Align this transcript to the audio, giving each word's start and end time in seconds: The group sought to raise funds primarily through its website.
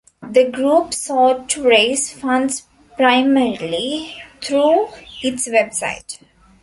The 0.31 0.49
group 0.49 0.95
sought 0.95 1.47
to 1.49 1.61
raise 1.61 2.11
funds 2.11 2.63
primarily 2.97 4.15
through 4.41 4.87
its 5.21 5.47
website. 5.47 6.17